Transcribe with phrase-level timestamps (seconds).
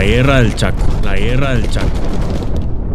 [0.00, 1.90] La Guerra del Chaco, la Guerra del Chaco.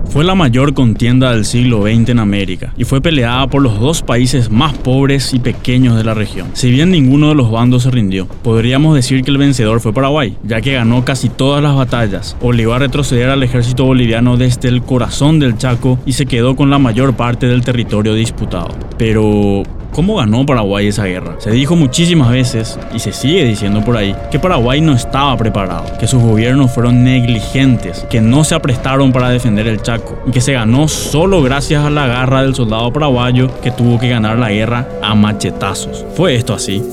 [0.10, 4.02] Fue la mayor contienda del siglo XX en América y fue peleada por los dos
[4.02, 6.48] países más pobres y pequeños de la región.
[6.54, 10.36] Si bien ninguno de los bandos se rindió, podríamos decir que el vencedor fue Paraguay,
[10.44, 14.82] ya que ganó casi todas las batallas, obligó a retroceder al ejército boliviano desde el
[14.82, 18.70] corazón del Chaco y se quedó con la mayor parte del territorio disputado.
[18.98, 19.62] Pero,
[19.96, 21.38] ¿Cómo ganó Paraguay esa guerra?
[21.40, 25.98] Se dijo muchísimas veces, y se sigue diciendo por ahí, que Paraguay no estaba preparado,
[25.98, 30.42] que sus gobiernos fueron negligentes, que no se aprestaron para defender el Chaco, y que
[30.42, 34.52] se ganó solo gracias a la garra del soldado paraguayo que tuvo que ganar la
[34.52, 36.06] guerra a machetazos.
[36.14, 36.84] ¿Fue esto así?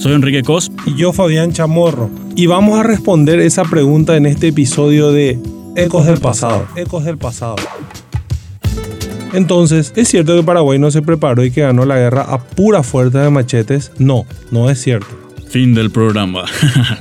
[0.00, 0.72] Soy Enrique Cos.
[0.86, 2.10] Y yo Fabián Chamorro.
[2.34, 5.38] Y vamos a responder esa pregunta en este episodio de
[5.76, 6.66] Ecos del pasado.
[6.74, 7.54] Ecos del pasado.
[9.34, 12.84] Entonces, ¿es cierto que Paraguay no se preparó y que ganó la guerra a pura
[12.84, 13.90] fuerza de machetes?
[13.98, 15.08] No, no es cierto.
[15.48, 16.44] Fin del programa.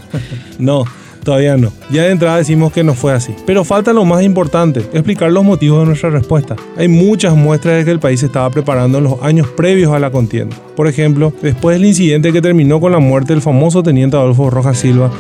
[0.57, 0.83] no,
[1.23, 1.71] todavía no.
[1.91, 3.35] Ya de entrada decimos que no fue así.
[3.45, 6.55] Pero falta lo más importante, explicar los motivos de nuestra respuesta.
[6.75, 9.99] Hay muchas muestras de que el país se estaba preparando en los años previos a
[9.99, 10.55] la contienda.
[10.75, 14.79] Por ejemplo, después del incidente que terminó con la muerte del famoso teniente Adolfo Rojas
[14.79, 15.11] Silva,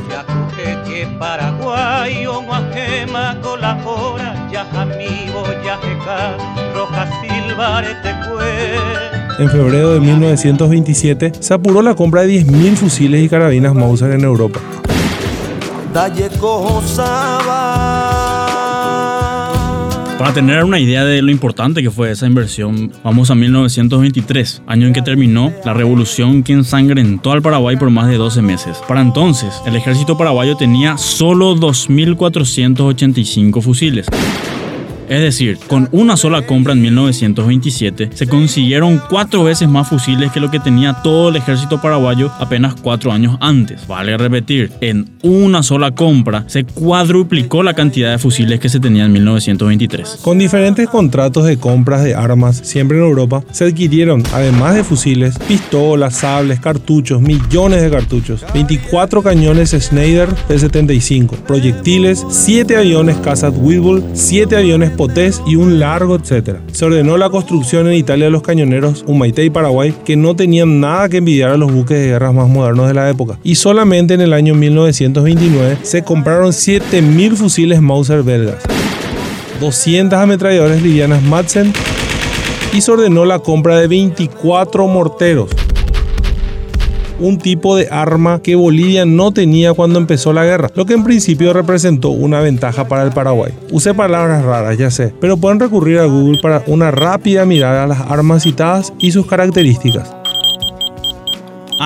[9.39, 14.21] En febrero de 1927 se apuró la compra de 10.000 fusiles y carabinas Mauser en
[14.21, 14.59] Europa.
[20.17, 24.87] Para tener una idea de lo importante que fue esa inversión, vamos a 1923, año
[24.87, 28.77] en que terminó la revolución que ensangrentó al Paraguay por más de 12 meses.
[28.87, 34.07] Para entonces, el ejército paraguayo tenía solo 2.485 fusiles.
[35.09, 40.39] Es decir, con una sola compra en 1927 se consiguieron cuatro veces más fusiles que
[40.39, 43.85] lo que tenía todo el ejército paraguayo apenas cuatro años antes.
[43.87, 49.05] Vale repetir, en una sola compra se cuadruplicó la cantidad de fusiles que se tenía
[49.05, 50.19] en 1923.
[50.21, 55.37] Con diferentes contratos de compras de armas, siempre en Europa, se adquirieron, además de fusiles,
[55.39, 63.53] pistolas, sables, cartuchos, millones de cartuchos, 24 cañones Schneider de 75, proyectiles, 7 aviones Casat
[63.57, 66.59] Weevil, 7 aviones Potés y un largo etcétera.
[66.71, 70.79] Se ordenó la construcción en Italia de los cañoneros Humaitá y Paraguay que no tenían
[70.79, 73.37] nada que envidiar a los buques de guerra más modernos de la época.
[73.43, 78.63] Y solamente en el año 1929 se compraron 7.000 fusiles Mauser belgas,
[79.59, 81.73] 200 ametralladoras livianas Madsen
[82.73, 85.49] y se ordenó la compra de 24 morteros,
[87.19, 91.03] un tipo de arma que Bolivia no tenía cuando empezó la guerra, lo que en
[91.03, 93.53] principio representó una ventaja para el Paraguay.
[93.71, 97.87] Usé palabras raras, ya sé, pero pueden recurrir a Google para una rápida mirada a
[97.87, 100.13] las armas citadas y sus características.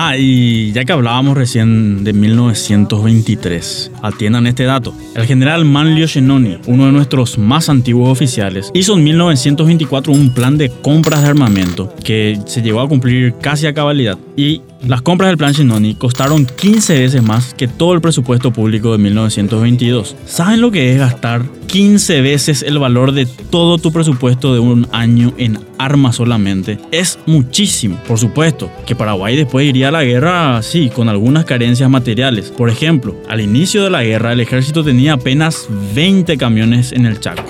[0.00, 4.94] Ah, y ya que hablábamos recién de 1923, atiendan este dato.
[5.16, 10.56] El general Manlio Shenoni, uno de nuestros más antiguos oficiales, hizo en 1924 un plan
[10.56, 15.28] de compras de armamento que se llegó a cumplir casi a cabalidad y las compras
[15.28, 20.16] del plan Shenoni costaron 15 veces más que todo el presupuesto público de 1922.
[20.24, 24.86] ¿Saben lo que es gastar 15 veces el valor de todo tu presupuesto de un
[24.92, 26.78] año en armas solamente?
[26.92, 27.98] Es muchísimo.
[28.06, 32.50] Por supuesto que Paraguay después iría a la guerra, sí, con algunas carencias materiales.
[32.50, 37.18] Por ejemplo, al inicio de la guerra el ejército tenía apenas 20 camiones en el
[37.18, 37.42] Chaco.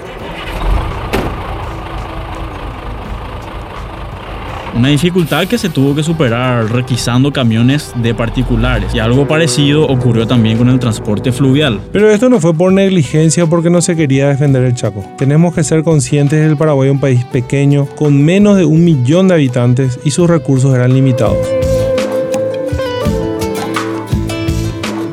[4.79, 10.25] Una dificultad que se tuvo que superar requisando camiones de particulares y algo parecido ocurrió
[10.25, 11.81] también con el transporte fluvial.
[11.91, 15.05] Pero esto no fue por negligencia porque no se quería defender el Chaco.
[15.19, 19.35] Tenemos que ser conscientes del Paraguay un país pequeño con menos de un millón de
[19.35, 21.58] habitantes y sus recursos eran limitados.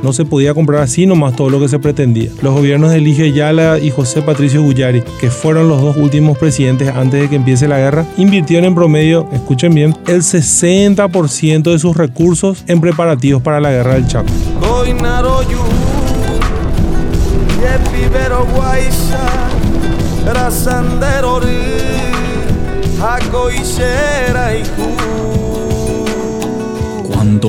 [0.06, 2.30] No se podía comprar así nomás todo lo que se pretendía.
[2.44, 6.90] Los gobiernos de Eligio Ayala y José Patricio Guyari, que fueron los dos últimos presidentes
[6.90, 11.98] antes de que empiece la guerra, invirtieron en promedio, escuchen bien, el 60% de sus
[11.98, 14.30] recursos en preparativos para la guerra del Chaco.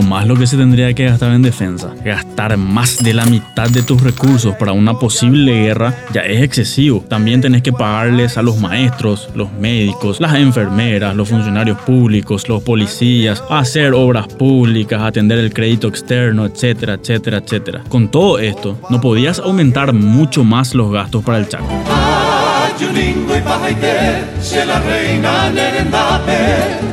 [0.03, 1.95] Más lo que se tendría que gastar en defensa.
[2.05, 7.05] Gastar más de la mitad de tus recursos para una posible guerra ya es excesivo.
[7.09, 12.63] También tenés que pagarles a los maestros, los médicos, las enfermeras, los funcionarios públicos, los
[12.63, 17.85] policías, hacer obras públicas, atender el crédito externo, etcétera, etcétera, etcétera.
[17.89, 21.96] Con todo esto, no podías aumentar mucho más los gastos para el Chaco.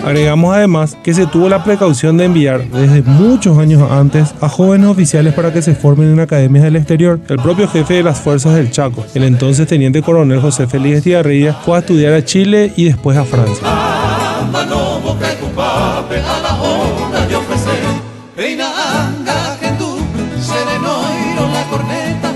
[0.03, 4.87] Agregamos además que se tuvo la precaución de enviar desde muchos años antes a jóvenes
[4.87, 7.19] oficiales para que se formen en academias del exterior.
[7.27, 11.53] El propio jefe de las fuerzas del Chaco, el entonces teniente coronel José Félix Estigarribia,
[11.53, 13.67] fue a estudiar a Chile y después a Francia.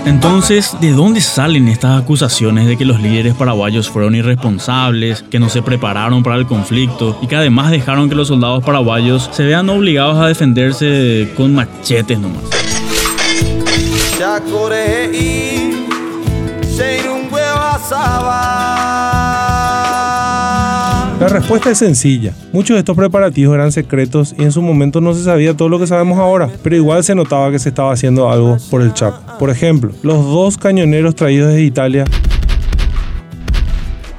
[0.08, 5.50] Entonces, ¿de dónde salen estas acusaciones de que los líderes paraguayos fueron irresponsables, que no
[5.50, 9.68] se prepararon para el conflicto y que además dejaron que los soldados paraguayos se vean
[9.68, 12.42] obligados a defenderse con machetes nomás?
[21.20, 22.32] La respuesta es sencilla.
[22.52, 25.80] Muchos de estos preparativos eran secretos y en su momento no se sabía todo lo
[25.80, 29.20] que sabemos ahora, pero igual se notaba que se estaba haciendo algo por el Chaco.
[29.36, 32.04] Por ejemplo, los dos cañoneros traídos desde Italia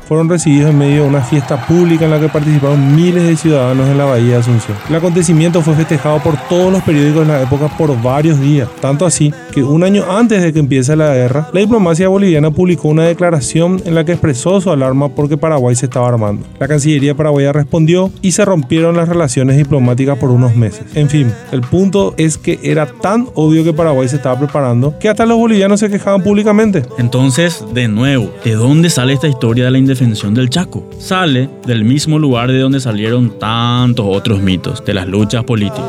[0.09, 3.88] fueron recibidos en medio de una fiesta pública en la que participaron miles de ciudadanos
[3.88, 4.75] en la Bahía de Asunción.
[4.89, 9.06] El acontecimiento fue festejado por todos los periódicos de la época por varios días, tanto
[9.06, 13.03] así que un año antes de que empiece la guerra, la diplomacia boliviana publicó una
[13.03, 16.44] declaración en la que expresó su alarma porque Paraguay se estaba armando.
[16.59, 20.85] La Cancillería paraguaya respondió y se rompieron las relaciones diplomáticas por unos meses.
[20.95, 25.07] En fin, el punto es que era tan obvio que Paraguay se estaba preparando que
[25.07, 26.81] hasta los bolivianos se quejaban públicamente.
[26.97, 30.89] Entonces, de nuevo, ¿de dónde sale esta historia de la del Chaco.
[30.97, 35.83] Sale del mismo lugar de donde salieron tantos otros mitos, de las luchas políticas.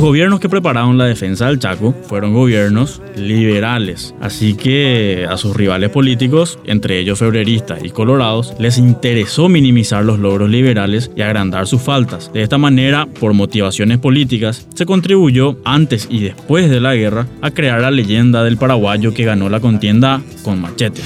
[0.00, 5.54] Los gobiernos que prepararon la defensa del Chaco fueron gobiernos liberales, así que a sus
[5.54, 11.66] rivales políticos, entre ellos febreristas y colorados, les interesó minimizar los logros liberales y agrandar
[11.66, 12.32] sus faltas.
[12.32, 17.50] De esta manera, por motivaciones políticas, se contribuyó antes y después de la guerra a
[17.50, 21.02] crear la leyenda del paraguayo que ganó la contienda con machete.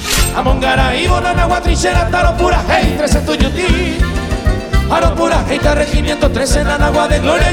[5.75, 7.45] Regimiento 13 en Anagua de Gloria.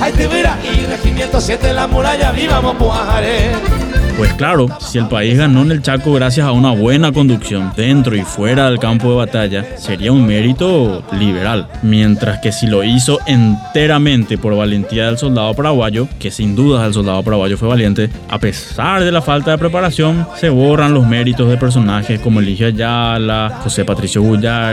[0.00, 3.52] Aitivira y Regimiento 7 en la muralla, viva Mopuajare.
[4.16, 8.16] Pues claro, si el país ganó en el Chaco gracias a una buena conducción dentro
[8.16, 11.68] y fuera del campo de batalla, sería un mérito liberal.
[11.82, 16.94] Mientras que si lo hizo enteramente por valentía del soldado paraguayo, que sin duda el
[16.94, 21.50] soldado paraguayo fue valiente, a pesar de la falta de preparación, se borran los méritos
[21.50, 24.22] de personajes como Eligio Ayala, José Patricio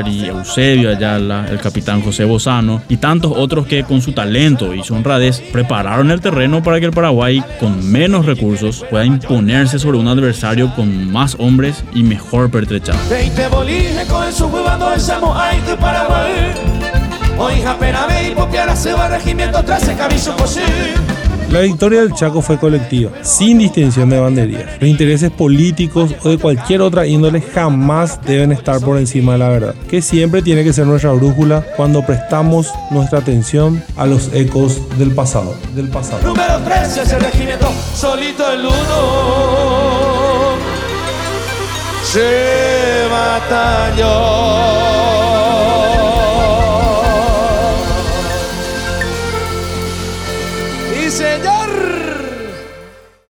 [0.06, 4.84] y Eusebio Ayala, el capitán José Bozano y tantos otros que con su talento y
[4.84, 9.80] su honradez prepararon el terreno para que el Paraguay, con menos recursos, pueda imponer ponerse
[9.80, 13.00] sobre un adversario con más hombres y mejor pertrechado.
[21.53, 24.81] La victoria del Chaco fue colectiva, sin distinción de banderías.
[24.81, 29.50] Los intereses políticos o de cualquier otra índole jamás deben estar por encima de la
[29.50, 34.81] verdad, que siempre tiene que ser nuestra brújula cuando prestamos nuestra atención a los ecos
[34.97, 35.55] del pasado.
[35.75, 36.23] Del pasado.
[36.25, 38.73] Número 13 es el regimiento, solito el uno.
[42.03, 45.02] Se batalló.